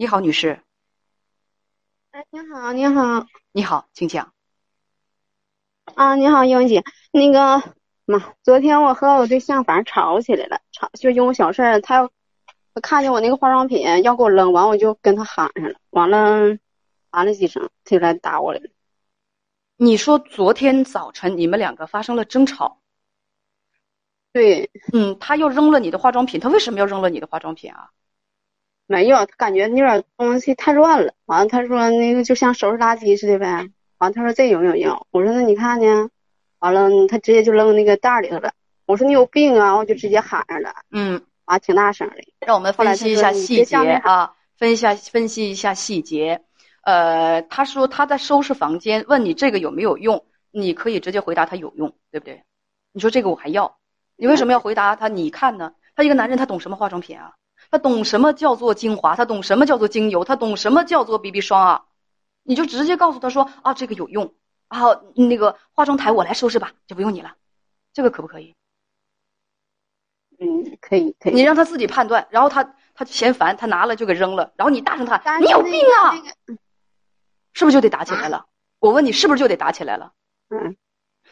[0.00, 0.58] 你好，女士。
[2.12, 4.32] 哎，你好，你好，你好，请讲。
[5.94, 7.74] 啊，你好，英姐，那个
[8.06, 12.10] 妈，昨天我和我对象反正吵起来了，吵就因为小事儿，他要
[12.72, 16.56] 他看见我那个化妆品要给我扔，完我就跟他喊上了，完了
[17.10, 18.70] 喊了几声，他就来打我来了。
[19.76, 22.80] 你说昨天早晨你们两个发生了争吵，
[24.32, 27.90] 对，嗯，他又扔了你的化妆品，他为什么要扔了你的化妆品啊？
[28.90, 35.06] 没有，他感觉那点东西太乱了，完了他说那个就像收拾垃圾似的呗，完了他说这有没有用？
[35.12, 36.10] 我说那你看呢？
[36.58, 38.52] 完了他直接就扔那个袋里头了。
[38.86, 39.76] 我说你有病啊！
[39.76, 42.16] 我就直接喊上了，嗯，完挺大声的。
[42.44, 46.42] 让我们分析一下细节啊，分析一下分析一下细节。
[46.82, 52.42] 呃，他说他在收拾房间，问你这个有没有用，你可以直接回答他有用，对不对？
[52.92, 53.76] 你说这个我还要，
[54.16, 55.06] 你为什么要回答他？
[55.06, 55.74] 你看呢？
[55.94, 57.34] 他一个男人，他懂什么化妆品啊？
[57.70, 59.14] 他懂什么叫做精华？
[59.16, 60.24] 他懂什么叫做精油？
[60.24, 61.84] 他懂什么叫做 BB 霜啊？
[62.42, 64.34] 你就直接告诉他说啊，这个有用
[64.68, 64.80] 啊，
[65.14, 67.36] 那个化妆台我来收拾吧，就不用你了，
[67.92, 68.56] 这个可不可以？
[70.40, 71.34] 嗯，可以可以。
[71.34, 76.16] 你让他自己判断，然后他他嫌烦，他拿了就给扔了，然后你大声喊你有病啊，
[77.52, 78.46] 是不是就得打起来了？
[78.78, 80.12] 我问你，是不是就得打起来了？
[80.48, 80.76] 嗯，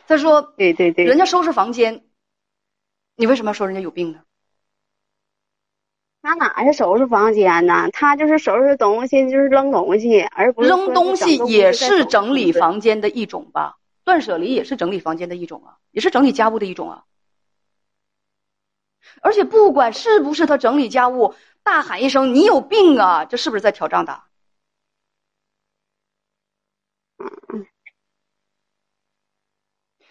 [0.06, 2.04] 他说对对对，人家收拾房间，
[3.16, 4.20] 你为什么要说人家有病呢？
[6.28, 7.88] 他哪是收拾房间呢？
[7.90, 13.78] 他就是收拾东西，就是扔东西，而不是扔东西也是整理房间的一种吧？
[14.04, 17.04] 断舍离也是整理房间的一种啊，也是整理家务的一种啊。
[19.22, 24.20] 而且不管是不是他整理家务，大喊一声“你有病啊”，这是不是在挑账的？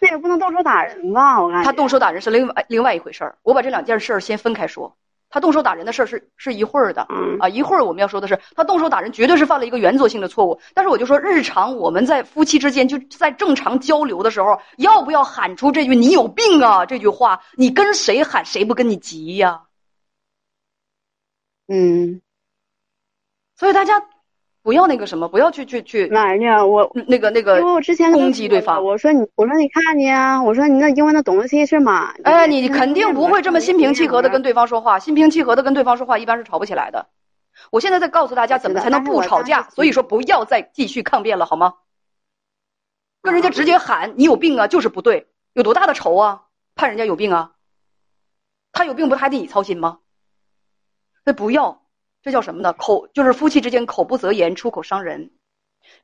[0.00, 1.40] 那也不能动手打人吧？
[1.40, 3.38] 我感觉他动手打人是另外另外一回事儿。
[3.44, 4.96] 我把这两件事儿先分开说。
[5.30, 10.58] 他动手打人的事儿是是一会儿的，嗯啊，一会儿我们要说的是他动手打人绝对是犯了一个原则性的错误。
[10.74, 17.42] 但是我就说，日常我们在夫妻之间就在正常交流的时候，要不要喊出这句“你有病啊”这句话？
[17.56, 19.62] 你跟谁喊，谁不跟你急呀？
[21.66, 22.22] 嗯，
[23.54, 24.02] 所以大家
[24.68, 26.66] 不要那个什么，不要去去去哪儿呢？
[26.66, 28.84] 我那个那个因为我之前攻击对方。
[28.84, 30.42] 我说你，我说你看你、啊？
[30.42, 32.12] 我说你那因为那东西是嘛？
[32.22, 34.50] 哎，你肯定不会这么心平气和的跟对。
[34.50, 37.06] 对方说话，心平气和的跟对方说话，一般是吵不起来的。
[37.70, 41.72] 我现在在告诉大家怎么才能不吵架，所以说不要再继续抗辩了，好吗？
[43.22, 46.42] 跟人家直接喊你有病啊，就是不对，有多大的仇啊？
[46.74, 47.52] 判人家有病啊？
[48.72, 50.00] 他有病不还得你操心吗？
[51.24, 51.80] 那不要，
[52.28, 52.74] 这叫什么呢？
[52.74, 55.30] 口就是夫妻之间口不择言，出口伤人。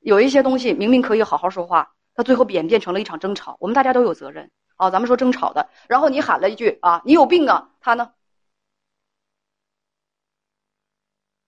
[0.01, 4.51] 有一些东西明明可以好好说话，他最后演变成了一场争吵，我们大家都有责任。
[4.77, 8.13] 啊，咱们说争吵的，然后你喊了一句啊，你有病啊，他呢？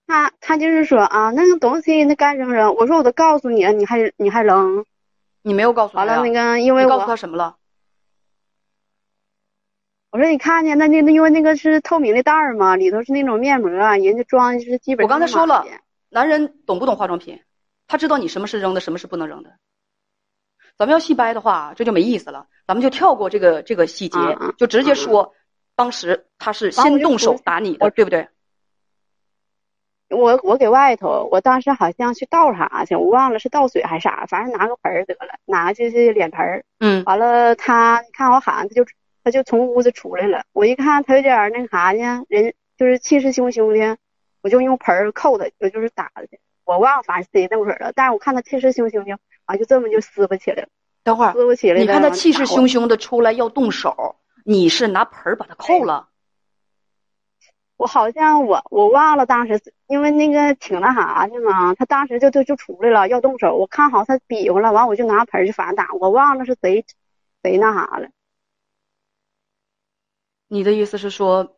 [0.05, 2.75] 他他就是说啊，那个东西那该扔扔。
[2.75, 4.85] 我说我都告诉你了，你还你还扔。
[5.41, 7.57] 你没有告诉他完了那个，因为我告诉他什么了？
[10.17, 15.63] 我说你看见那那那因为那个是透明的袋儿嘛，里头是那种面膜啊，人家装的是基本我刚才说了
[16.09, 17.39] 男人懂不懂化妆品？
[17.87, 19.51] 他知道你什么是扔的，什么是不能扔的。
[20.75, 22.47] 咱们要细掰的话，这就没意思了。
[22.65, 24.17] 咱们就跳过这个这个细节，
[24.57, 25.35] 就直接说，
[25.75, 28.27] 当时他是先动手打你的，对不对？
[30.09, 36.65] 我我给外头，我当时好像去倒啥去，我忘了是倒水还是啥，反正拿个盆儿得了，拿就是脸盆儿。
[36.79, 38.83] 嗯，完了他看我喊，他就
[39.27, 40.45] 他就从屋子出来了。
[40.53, 43.97] 我一看他有点那啥呢，人就是气势汹汹的，
[44.41, 46.39] 我就用盆儿扣他，我就是打他去。
[46.63, 50.69] 我忘了反正谁那会儿了，但是我看他气势汹汹的，啊，就这么就撕巴起来了，
[51.03, 51.81] 等会儿撕巴起来了。
[51.81, 56.07] 你看他气势汹汹的出来要动手，你是拿盆儿把他扣了。
[57.75, 66.85] 我好像我我忘了当时因为那个挺那啥的嘛，他当时就就就出来了要动手，我看好他比划了，完我就拿盆就反正打，我忘了是谁
[67.43, 68.07] 谁那啥了。
[70.47, 71.57] 你的意思是说，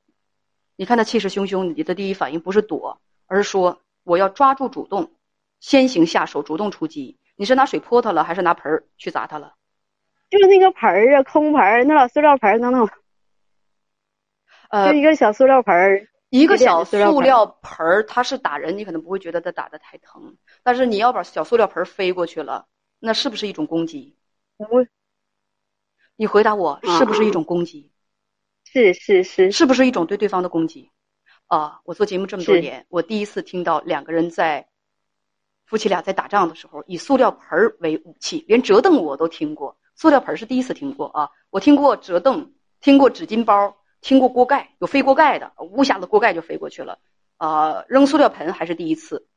[0.75, 5.11] 你看他气势汹汹，你的第一反应不是躲，而是说我要抓住主动，
[5.59, 7.19] 先行下手，主动出击。
[7.35, 9.55] 你是拿水泼他了，还是拿盆儿去砸他了？
[10.29, 12.89] 就是那个盆儿啊，空盆儿，那老塑料盆儿，等等，
[14.69, 16.07] 呃就，一个小塑料盆儿。
[16.29, 22.67] 一个小塑料盆儿它是打人，你可能不会觉得它打的太疼，但是你要把小塑料盆儿飞过去了，
[22.99, 24.15] 那是不是一种攻击？
[24.57, 24.65] 不
[26.15, 27.91] 你回答我，嗯是不是一种攻击？
[28.71, 30.91] 是是是，是不是一种对对方的攻击？
[31.47, 34.67] 啊，我做节目这么多年，我第一次听到两个人在
[35.65, 41.31] 夫妻俩在打仗的时候以塑料盆儿为武器，连折凳我都听过，塑料盆儿是第一次听过啊。
[41.49, 46.99] 我听过折凳，听过纸巾包，听过锅盖，有飞锅盖的，呜下子锅盖就飞过去了。
[47.37, 49.27] 啊，扔塑料盆还是第一次。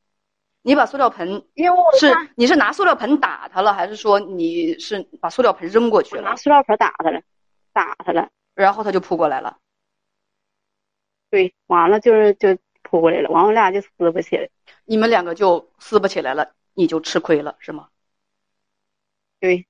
[0.61, 7.23] 你把塑料盆因为我是你是拿塑料盆打他了，还是说你是把塑料盆扔过去了我拿，塑料盆打他了，
[7.73, 8.29] 打他了。
[8.55, 9.59] 然后他就扑过来了？
[11.31, 14.49] 对，完了就是就扑过来了，完我俩就撕不起来。
[14.85, 17.89] 你们两个就撕不起来了，你就吃亏了，是吗？
[19.41, 19.67] 对，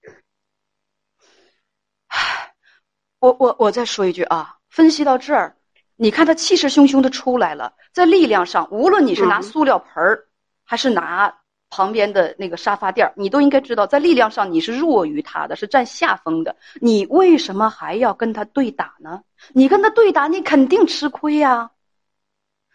[3.20, 5.56] 我我我再说一句啊，分析到这儿，
[5.96, 10.28] 你看他气势汹汹的出来了，在力量上，无论你是拿嗯塑料盆儿，
[10.64, 11.41] 还是拿
[11.74, 16.54] 旁边的那个沙发垫儿，你都应该知道，在力量上你是弱于他的，是占下风的。
[16.82, 19.22] 你为什么还要跟他对打呢？
[19.54, 21.70] 你跟他对打，你肯定吃亏呀、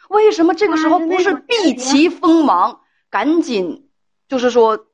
[0.09, 3.87] 为什么这个时候不是避其锋芒，赶紧
[4.27, 4.87] 就是说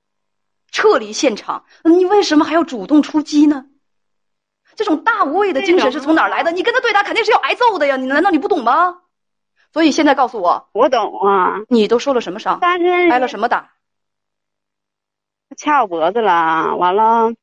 [0.69, 1.63] 撤离现场？
[1.85, 3.67] 你为什么还要主动出击呢？
[4.75, 6.51] 这种大无畏的精神是从哪儿来的？
[6.51, 7.95] 你跟他对打肯定是要挨揍的呀！
[7.95, 8.97] 你难道你不懂吗？
[9.71, 12.59] 所以现在告诉我，我懂啊，你都受了什么伤？
[12.59, 13.71] 挨了什么打？
[15.53, 17.33] 掐我脖子了，完了，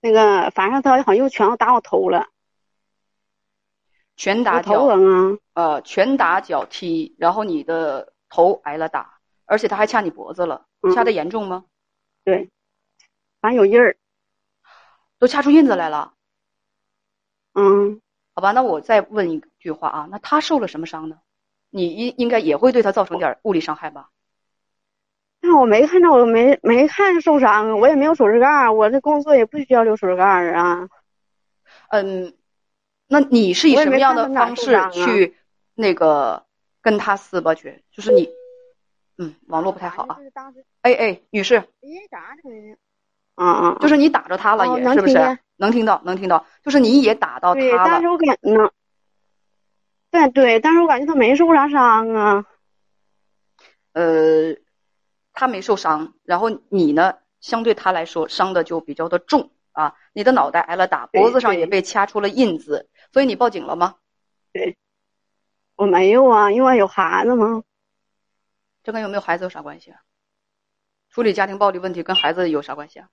[0.00, 2.28] 那个反正他好像又拳打我头了，
[4.16, 5.38] 拳打头，疼啊。
[5.54, 11.64] 呃，拳打脚踢，然后你的头挨了打，而且他还掐你脖子了，嗯掐的严重吗？
[12.24, 12.50] 对，
[13.40, 13.96] 反正有印儿。
[15.18, 16.12] 都掐出印子来了。
[17.54, 18.02] 嗯，
[18.34, 21.20] 好吧，那我再问一句话啊，那他受了什么伤呢？
[21.70, 24.10] 你应应该也会对他造成点物理伤害吧？
[25.46, 30.88] 那我没看着，我没没看受伤啊，我也没有手指盖儿，我这工作也不需要留手指盖儿啊。
[31.90, 32.32] 嗯，
[33.08, 35.36] 那你是以什么样的方式去
[35.74, 36.44] 那个
[36.80, 37.82] 跟他撕吧去？
[37.92, 38.30] 就是你，
[39.18, 40.16] 嗯，网络不太好啊。
[40.16, 41.64] 就是当时，哎哎，女士，哎，
[42.10, 42.50] 咋的？
[43.36, 45.38] 嗯嗯，就是你打着他了哦也，是不是能听见？
[45.56, 48.08] 能听到，能听到，就是你也打到，他了但是。
[48.08, 48.70] 我感呢，
[50.10, 52.46] 对对，但是我感觉他没受啥伤啊。
[53.92, 54.54] 呃，
[55.34, 63.96] 他没受伤，然后你呢，相对他来说伤的就比较的重啊，你的脑袋挨了打，脖子上也被掐出了印子，所以你报警了吗？
[64.52, 64.76] 对
[65.76, 67.62] 我没有啊，因为有孩子嘛。
[68.84, 70.00] 这跟有没有孩子有啥关系啊？
[71.10, 73.08] 处理家庭暴力问题跟孩子有啥关系啊？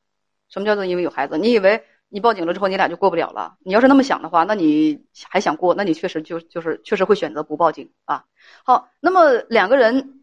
[0.48, 1.38] 什么叫做因为有孩子？
[1.38, 3.58] 你以为你报警了之后你俩就过不了了？
[3.62, 8.26] 你要是那么想的话，那你还想过，那你确实就就是确实会选择不报警啊。
[8.64, 10.21] 好，那么两个人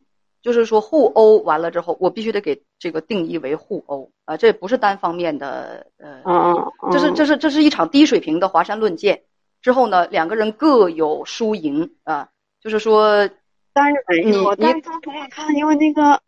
[0.48, 9.24] 就是说互殴完了之后，我必须得给这个定义为互殴啊，这不是单方面的呃，嗯嗯，这是这是这是一场低水平的华山论剑。
[9.60, 12.30] 之后呢，两个人各有输赢啊，
[12.62, 13.28] 就是说
[13.74, 16.18] 但是没有，你你但是当时我看，因为那个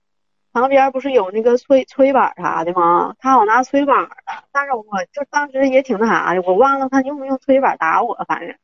[0.53, 3.15] 旁边不是有那个催催板啥的吗？
[3.19, 4.11] 他好拿催板的，
[4.53, 4.85] 但是我
[5.15, 8.55] 就当时也挺那啥的，我忘了他用没用催板打我，反正，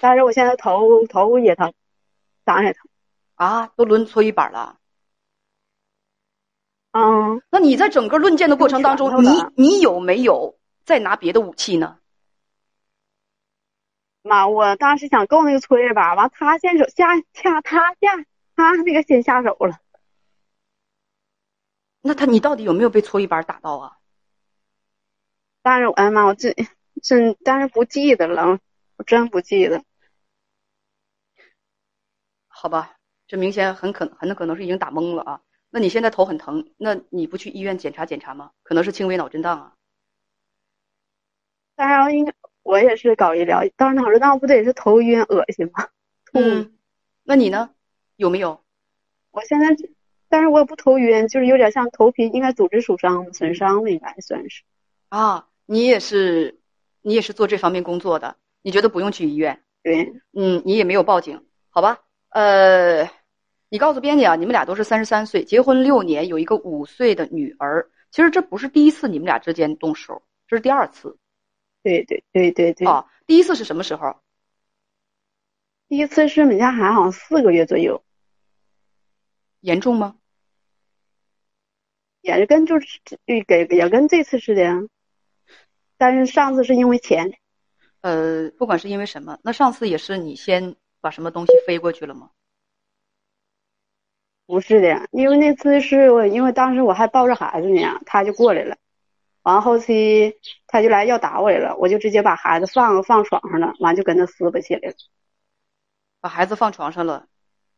[0.00, 1.72] 但是我现在头头也疼，
[2.46, 2.88] 嗓也疼。
[3.34, 4.76] 啊，都抡搓衣板了。
[6.96, 11.98] 嗯，那你在整个论剑的过程当中，你你有没有再拿别的武器呢？
[14.22, 18.24] 妈，我当时想够那个催板，完他先手下下他下
[18.54, 19.80] 他那个先下手了。
[22.00, 23.98] 那他你到底有没有被搓衣板打到啊？
[25.62, 26.54] 但是，哎呀妈，我真
[27.02, 28.60] 真，但是不记得了，
[28.98, 29.82] 我真不记得。
[32.46, 32.94] 好吧，
[33.26, 35.40] 这明显很可很可能是已经打懵了啊。
[35.74, 38.52] 那你现在头很疼，那你不去医院检查检查吗？
[38.62, 39.72] 可能是轻微脑震荡啊。
[41.74, 45.88] 当然应该我也是搞医疗，当然脑震荡不得是头晕恶心吗？
[46.26, 46.38] 吐。
[46.38, 46.78] 嗯，
[47.24, 47.70] 那你呢？
[48.14, 48.62] 有没有？
[49.32, 49.66] 我现在，
[50.28, 54.62] 但是我也不头晕，就是有点像头皮应该组织损伤损伤了，应该算是。
[55.08, 56.60] 啊，你也是，
[57.02, 59.60] 你也是做这方面工作的，你觉得不用去医院？
[59.82, 61.98] 对，嗯，你也没有报警，好吧？
[62.28, 63.10] 呃，
[63.74, 67.90] 你告诉编辑啊，你们俩都是三十三岁，结婚六年，有一个五岁的女儿。
[68.12, 71.18] 其实这不是第一次你们俩之间动手，这是第二次
[71.82, 72.86] 对对对对对。
[72.86, 73.10] 啊。
[73.26, 74.14] 第一次是什么时候？
[75.88, 78.04] 第一次是我们家孩子好像四个月左右，
[79.58, 80.14] 严重吗？
[82.20, 84.88] 也是跟就是给也跟这次似的，
[85.96, 87.36] 但是上次是因为钱。
[88.02, 92.30] 呃，不管是因为什么，那上次也是你先把什么东西飞过去了吗？
[94.46, 98.76] 不是的，因为那次是我，因为当时我还抱着孩子呢，他就过来了，
[99.42, 100.36] 完后期
[100.66, 104.94] 他就来要打我来了，我就直接把孩子放放床上了，完就跟他撕巴起来了。
[106.20, 107.26] 把孩子放床上了，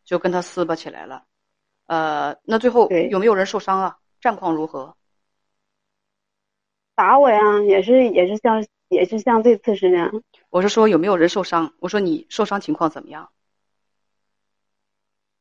[0.05, 1.23] 就跟他撕巴起来了。
[1.87, 3.99] 呃，那最后对有没有人受伤啊？
[4.21, 4.97] 战况如何？
[6.97, 10.11] 打我呀，也是也是像也是像这次似的，
[10.51, 11.75] 我是说有没有人受伤？
[11.79, 13.31] 我说你受伤情况怎么样？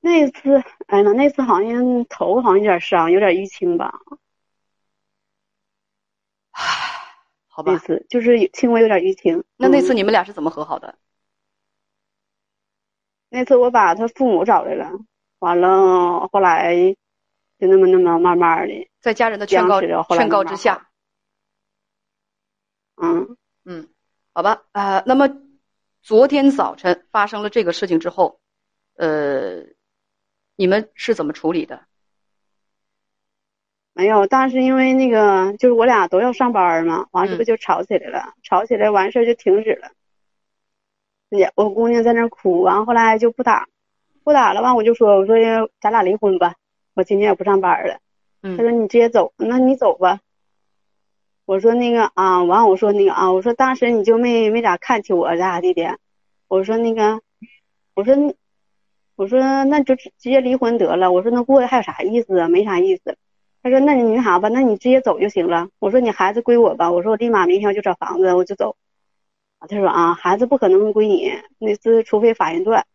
[0.05, 3.91] 那次，哎呀，那次好像头好像有点伤，有点淤青吧。
[7.47, 9.43] 好吧那，次就是轻微有点淤青。
[9.57, 10.95] 那那次嗯你们俩是怎么和好的？
[13.29, 14.91] 那次我把他父母找来了，
[15.39, 16.75] 完了后来
[17.57, 20.87] 就那么那么慢慢的，在家人的劝告劝告之下，
[23.01, 23.89] 嗯，嗯，
[24.33, 25.27] 好吧，呃，那么
[26.03, 28.39] 昨天早晨发生了这个事情之后，
[28.97, 29.63] 呃，
[30.55, 31.81] 你们是怎么处理的？
[33.93, 39.91] 没有，当时因为那个就是我俩都要上班嘛，完这不嗯就吵起来了，吵起来完事儿就停止了。
[41.29, 43.67] 也我姑娘在那儿哭，完后来就不打，
[44.23, 45.35] 不打了，完我就说我说
[45.79, 46.55] 咱俩离婚吧，
[46.93, 47.99] 我今天也不上班了。
[48.41, 50.19] 嗯他说你直接走，那你走吧。
[51.45, 55.97] 我说那个啊，完我说那个啊，我说当时你就没没咋看起我咋地的，
[56.47, 57.21] 我说那个，
[57.93, 58.15] 我说
[59.15, 62.47] 我说那就直接离婚得了，我说那过去还有啥意思啊？
[62.47, 63.17] 没啥意思。
[63.63, 65.69] 他说那你那啥吧，那你直接走就行了。
[65.79, 68.75] 我说你孩子归我吧，我说我立马明天就找房子我就走。
[69.59, 72.85] 他说啊，孩子不可能归你，那是除非法院断。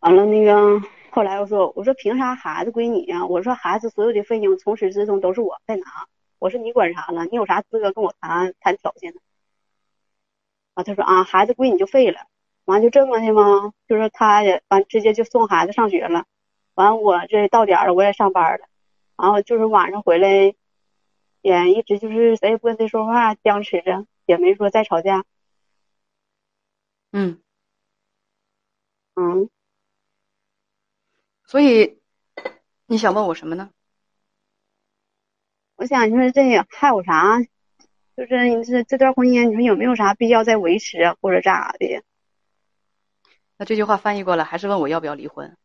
[0.00, 5.84] 完了那个后来我说我说凭啥孩子归你呀、我说孩子所有的费用从始至终都是我在拿。
[6.38, 7.24] 我说你管啥了？
[7.24, 9.20] 你有啥资格跟我谈谈条件呢？
[10.74, 12.20] 啊，他说啊，孩子归你就废了，
[12.68, 13.72] 完就这么的吗？
[13.86, 16.26] 就是他也完直接就送孩子上学了，
[16.74, 18.68] 完我这到点儿了我也上班了，
[19.16, 20.54] 然后就是晚上回来，
[21.40, 25.24] 也一直就是谁也不跟谁说话，僵持着，也没说再吵架。
[27.10, 27.40] 嗯，
[29.14, 29.48] 嗯，
[31.44, 31.98] 所以
[32.84, 33.70] 你想问我什么呢？
[35.76, 37.40] 我想就是这也还有啥？
[38.14, 42.02] 就是你这这段婚姻，你说有没有啥必要再维持啊，或者咋的？
[43.58, 45.56] 那这句话翻译过来还是问我要不要离婚？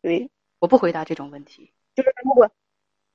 [0.00, 0.30] 对。
[0.60, 1.72] 我不回答这种问题。
[1.94, 2.50] 就是如果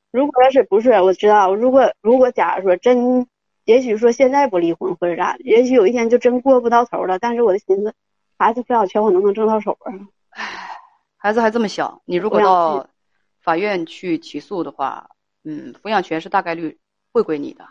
[0.10, 3.28] 如果要是不是我知道，如果如果假如说真，
[3.66, 7.20] 也许说现在不离婚或者啥，也许有一天就真过不到头了。
[7.20, 7.94] 但是我的心思，
[8.40, 9.94] 孩子抚养权我能不能挣到手啊？
[11.18, 12.90] 孩子还这么小，你如果到
[13.42, 15.12] 法院去起诉的话，
[15.44, 16.80] 嗯，抚养权是大概率
[17.12, 17.68] 会归你的，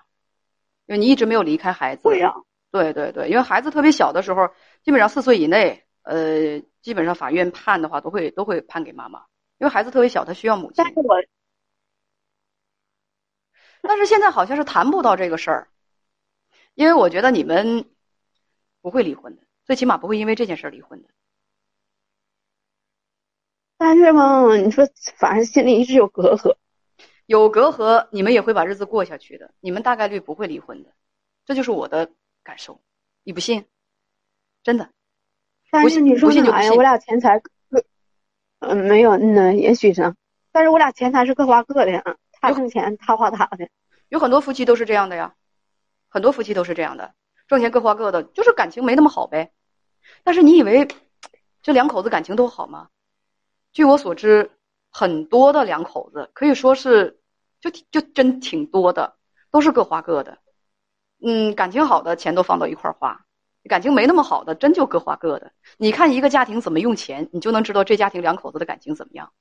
[0.87, 2.03] 因为你一直没有离开孩子。
[2.05, 2.33] 对呀、
[2.71, 4.51] 对对对，因为孩子特别小的时候，
[4.85, 9.21] 基本上四岁以内，呃，基本上法院判的话都会都会判给妈妈，
[9.59, 10.93] 因为孩子特别小，他需要母亲但。
[10.93, 11.17] 是我
[13.81, 15.69] 但是现在好像是谈不到这个事儿，
[16.75, 17.87] 因为我觉得你们
[18.81, 21.09] 不会离婚的，最起码不会因为这件事儿离婚的。
[23.77, 24.87] 但是嘛，你说
[25.17, 26.57] 反正心里一直有隔阂。
[27.27, 30.93] 有隔阂，你们也会把日子过下去的，你们大概率不会离婚的，
[31.47, 32.11] 这就是我的
[32.43, 32.83] 感受。
[33.23, 33.67] 你不信？
[34.65, 34.89] 真的，
[35.71, 36.43] 但是你说啥呀？
[36.43, 37.85] 不信就不信我俩钱财各，
[38.61, 40.15] 嗯，没有，嗯呐，也许是，
[40.51, 43.69] 但是我俩钱财是各花各的，啊他挣钱，他花他的。
[44.09, 45.35] 有很多夫妻都是这样的呀，
[46.09, 47.15] 很多夫妻都是这样的，
[47.47, 49.53] 挣钱各花各的，就是感情没那么好呗。
[50.23, 50.89] 但是你以为
[51.63, 52.89] 这两口子感情都好吗？
[53.73, 54.51] 据我所知，
[54.91, 57.21] 很多的两口子可以说是
[57.61, 59.17] 就就真挺多的，
[59.51, 60.39] 都是各花各的。
[61.21, 63.24] 嗯，感情好的钱都放到一块儿花，
[63.69, 65.53] 感情没那么好的真就各花各的。
[65.79, 69.33] 你看一个家庭怎么用钱，你就能知道这家庭两口子的感情怎么样。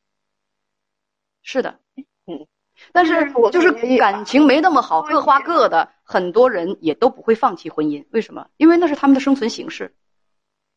[1.42, 1.80] 是的，
[2.26, 2.48] 嗯，
[2.92, 8.06] 但是就是感情没那么好，各花各的，很多人也都不会放弃婚姻。
[8.12, 8.48] 为什么？
[8.58, 9.94] 因为那是他们的生存形式，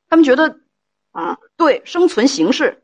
[0.08, 0.58] 他们觉得
[1.12, 2.82] 啊，对生存形式。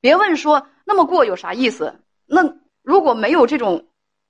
[0.00, 1.94] 别问说那么过有啥意思？
[2.26, 3.88] 那如果没有这种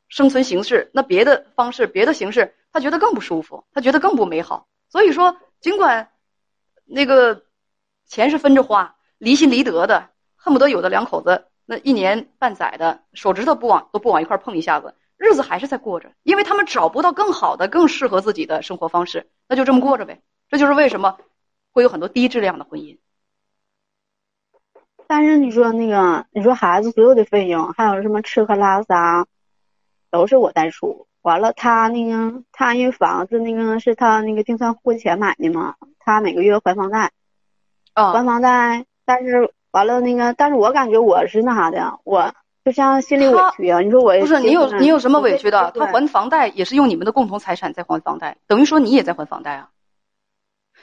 [0.08, 4.68] 生存形式，那别的方式、别的形式，他觉得更不舒服，他觉得更不美好。
[4.88, 6.10] 所以说，尽管
[6.84, 7.44] 那个
[8.06, 20.20] 钱是分着花，离心离德的，恨不得有的两口子那一年半载的手指头不往都不往一块碰一下子，日子还是在过着，因为他们找不到更好的、更适合自己的生活方式，那就这么过着呗。
[20.48, 21.16] 这就是为什么
[21.72, 22.98] 会有很多低质量的婚姻。
[25.06, 29.28] 但是你说那个，你说孩子所有的费用，还有什么吃喝拉撒，
[30.10, 31.06] 都是我代出。
[31.22, 37.10] 完了，他那个他因为房子那个是他那个定算婚前买的嘛，他每个月还房贷，
[37.94, 38.84] 啊、还房贷。
[39.04, 42.32] 但是完了那个，但是我感觉我是那啥的，我
[42.64, 43.80] 就像心里委屈啊。
[43.80, 45.72] 你说我不是你有你有什么委屈的？
[45.74, 49.70] 他还房贷也是用你们的共同财产在还房贷，等于说你也在还房贷啊。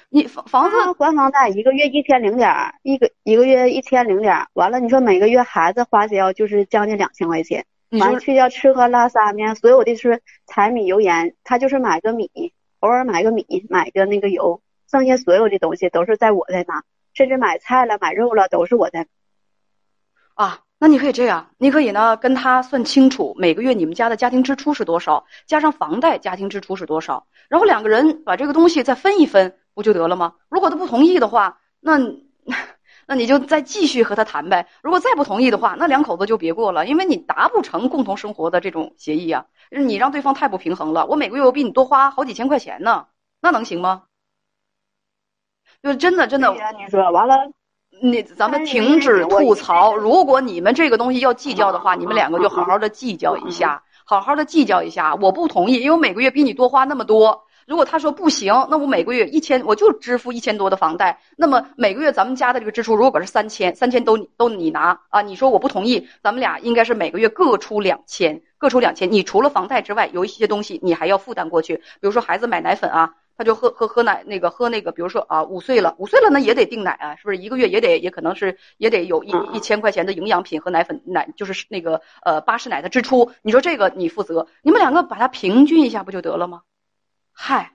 [0.10, 4.48] 你房房子还房贷一个月一千零点儿，一个一个月一千零点儿。
[4.53, 7.65] 完了，你说每个月孩子花销就是将近两千块钱。
[7.91, 12.29] 完去掉吃喝拉撒呢，所有的是柴米油盐，他就是买个米，
[12.79, 16.84] 偶尔买个米，买个那个油，剩下所有的东西都是在我在拿。
[17.15, 19.08] 甚至买菜了、买肉了都是我在。
[20.36, 30.36] 啊，那你可以这样，你可以呢跟他算清楚每个月你们家的家庭支出是多少，加上房贷家庭支出是多少，然后两个人把这个东西再分一分，不就得了吗？
[30.50, 31.98] 如果他不同意的话，那
[33.10, 34.68] 那你就再继续和他谈呗。
[34.84, 41.08] 如果再不同意的话，那两口子就别过了，因为你达不成共同生活的这种协议啊，你让对方太不平衡了。
[41.08, 43.08] 我每个月我比你多花好几千块钱呢，
[43.42, 44.04] 那能行吗？
[45.82, 47.36] 就真的真的，你说完了。
[48.04, 49.96] 你咱们停止吐槽。
[49.96, 55.16] 如果你们这个东西要计较的话，你们两个就好好的计较一下，好好的计较一下。
[55.16, 57.48] 我不同意，因为我每个月比你多花那么多。
[57.70, 61.20] 如果他说不行，那我每个月一千，我就支付一千多的房贷。
[61.38, 65.22] 那么每个月咱们家的这个支出，如果是三千，三千都都你拿啊？
[65.22, 69.12] 你说我不同意，咱们俩应该是每个月各出两千，各出两千。
[69.12, 73.14] 你除了房贷之外，有一些东西你还要负担过去，比如说孩子买奶粉啊。
[73.38, 77.38] 他就喝喝喝奶，那个喝那个，比如说啊，五岁了，五岁了那也得订奶啊，是不是？
[77.38, 83.32] 一个月也得也可能是也得有一一千块钱的营养品和奶粉奶，就是那个呃巴氏奶的支出。
[83.44, 86.64] 你说这个你负责，你们两个把它平均一下不就得了吗？
[87.41, 87.72] 嗨，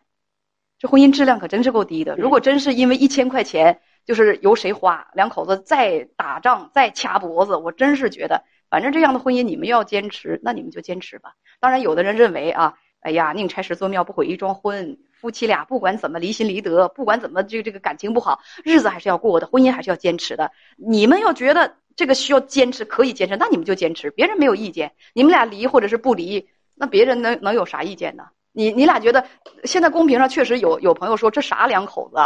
[0.78, 2.16] 这婚姻质量可真是够低的。
[2.16, 11.32] 如果真是因为一千块钱就是由谁花，两口子再打仗再掐脖子，我真是觉得，反正这样的婚姻你们要坚持，那你们就坚持吧。
[11.60, 14.98] 当然，有的人认为啊，哎呀，宁拆十座庙，不毁一桩婚。
[15.14, 20.52] 夫妻俩不管怎么离心离德，不管怎么这个这个感情不好，日子还是要过的，婚姻还是要坚持的。
[20.76, 24.92] 你们要觉得这个需要坚持，可以坚持，那你们就坚持，别人没有意见。
[25.14, 28.24] 你们俩离或者是不离，那别人能能有啥意见呢？
[28.56, 29.26] 你你俩觉得
[29.64, 32.16] 现在公屏上确实有有朋友说这啥两口子，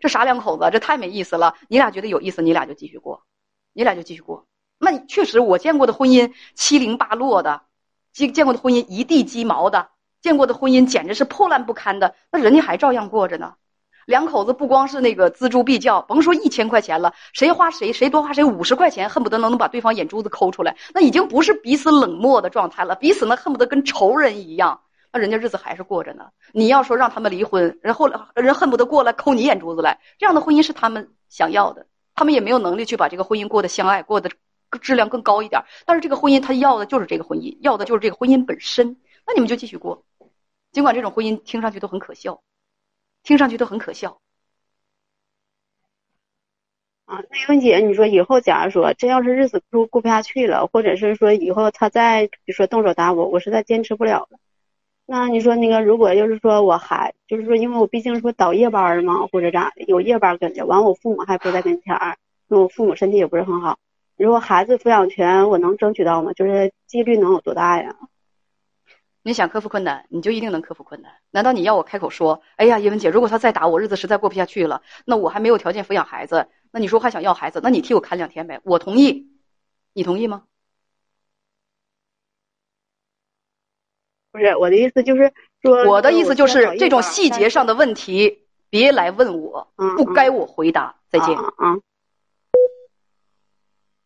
[0.00, 1.54] 这啥两口子，这太没意思了。
[1.66, 3.22] 你俩觉得有意思，你俩就继续过，
[3.72, 4.46] 你俩就继续过。
[4.78, 7.62] 那确实我见过的婚姻七零八落的，
[8.12, 9.88] 见见过的婚姻一地鸡毛的。
[10.20, 13.54] 见过的婚姻简直是破烂不堪的，那人家还照样过着呢。
[14.04, 20.76] 两口子不光是那个锱铢必较，甭说一千块钱了，谁花谁谁多花谁五十块钱，恨不得能能把对方眼珠子抠出来。
[20.92, 24.80] 那已经不是彼此冷漠的状态了，彼此呢恨不得跟仇人一样。
[25.12, 26.30] 那人家日子还是过着呢。
[26.52, 34.30] 你要说让他们离婚，然后人恨不得过来抠你眼珠子来，这样的婚姻是他们想要的，他们也没有能力去把这个婚姻过得相爱，过得
[34.80, 35.62] 质量更高一点。
[35.86, 38.96] 但是这个婚姻他要的就是这个婚姻，要的就是这个婚姻本身。
[39.26, 40.04] 那你们就继续过。
[40.72, 42.42] 尽管这种婚姻听上去都很可笑，
[43.22, 44.20] 听上去都很可笑。
[47.06, 54.38] 啊，那英姐，你说以后假如说真要是日子过过不下去了，或者是说以后他再比如说动手打我，我实在坚持不了了。
[55.10, 63.78] 那你说那个如果要是说我还就是说，因为我毕竟说倒夜班嘛，或者咋，有夜班跟着，完我父母还不在跟前儿，那我父母身体也不是很好。
[64.18, 66.34] 如果孩子抚养权我能争取到吗？
[66.34, 67.96] 就是几率能有多大呀？
[69.22, 71.10] 你想克服困难，你就一定能克服困难。
[71.30, 79.30] 难道你要我开口说，哎呀，叶文姐，如果他再打我，日子实在过不下去了，那我还没有条件抚养孩子，那你说还想要孩子，那你替我看两天呗，我同意，
[79.94, 80.42] 你同意吗？
[84.32, 90.94] 不是我的意思，就是说，我的意思就是这种细节上的问题，别来问我，不该我回答。
[91.10, 91.36] 再见。
[91.36, 91.78] 啊。